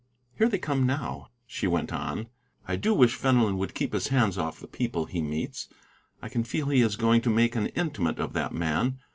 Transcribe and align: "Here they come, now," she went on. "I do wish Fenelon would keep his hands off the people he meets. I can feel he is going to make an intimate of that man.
"Here 0.35 0.49
they 0.49 0.57
come, 0.57 0.87
now," 0.87 1.27
she 1.45 1.67
went 1.67 1.93
on. 1.93 2.25
"I 2.67 2.75
do 2.75 2.91
wish 2.91 3.13
Fenelon 3.13 3.59
would 3.59 3.75
keep 3.75 3.93
his 3.93 4.07
hands 4.07 4.35
off 4.35 4.59
the 4.59 4.67
people 4.67 5.05
he 5.05 5.21
meets. 5.21 5.67
I 6.23 6.27
can 6.27 6.43
feel 6.43 6.69
he 6.69 6.81
is 6.81 6.95
going 6.95 7.21
to 7.21 7.29
make 7.29 7.55
an 7.55 7.67
intimate 7.67 8.17
of 8.17 8.33
that 8.33 8.51
man. 8.51 8.97